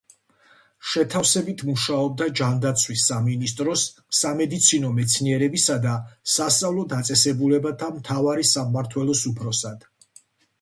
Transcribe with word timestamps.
შეთავსებით 0.91 1.59
მუშაობდა 1.65 2.27
ჯანდაცვის 2.39 3.03
სამინისტროს 3.09 3.83
სამედიცინო 4.21 4.91
მეცნიერებისა 5.01 5.77
და 5.85 5.93
სასწავლო 6.37 6.87
დაწესებულებათა 6.95 7.91
მთავარი 7.99 8.49
სამმართველოს 8.55 9.23
უფროსად. 9.35 9.87